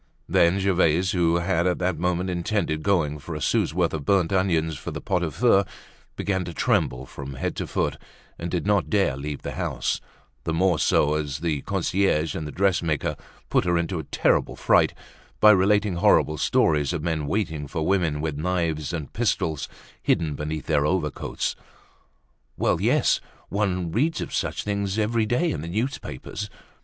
Then 0.27 0.57
Gervaise 0.59 1.11
who 1.11 1.35
had 1.35 1.67
at 1.67 1.77
that 1.77 1.99
moment 1.99 2.31
intended 2.31 2.81
going 2.81 3.19
for 3.19 3.35
a 3.35 3.39
sou's 3.39 3.71
worth 3.71 3.93
of 3.93 4.03
burnt 4.03 4.33
onions 4.33 4.75
for 4.75 4.89
the 4.89 4.99
pot 4.99 5.21
au 5.21 5.29
feu, 5.29 5.63
began 6.15 6.43
to 6.45 6.55
tremble 6.55 7.05
from 7.05 7.35
head 7.35 7.55
to 7.57 7.67
foot 7.67 7.97
and 8.39 8.49
did 8.49 8.65
not 8.65 8.89
dare 8.89 9.15
leave 9.15 9.43
the 9.43 9.51
house; 9.51 10.01
the 10.43 10.55
more 10.55 10.79
so, 10.79 11.13
as 11.13 11.41
the 11.41 11.61
concierge 11.61 12.33
and 12.33 12.47
the 12.47 12.51
dressmaker 12.51 13.15
put 13.51 13.63
her 13.65 13.77
into 13.77 13.99
a 13.99 14.03
terrible 14.05 14.55
fright 14.55 14.95
by 15.39 15.51
relating 15.51 15.97
horrible 15.97 16.39
stories 16.39 16.93
of 16.93 17.03
men 17.03 17.27
waiting 17.27 17.67
for 17.67 17.85
women 17.85 18.21
with 18.21 18.35
knives 18.37 18.93
and 18.93 19.13
pistols 19.13 19.69
hidden 20.01 20.33
beneath 20.33 20.65
their 20.65 20.83
overcoats. 20.83 21.55
Well, 22.57 22.81
yes! 22.81 23.21
one 23.49 23.91
reads 23.91 24.19
of 24.19 24.33
such 24.33 24.63
things 24.63 24.97
every 24.97 25.27
day 25.27 25.51
in 25.51 25.61
the 25.61 25.67
newspapers. 25.67 26.49